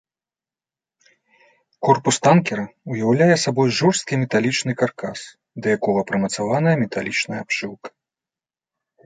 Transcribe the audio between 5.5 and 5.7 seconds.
да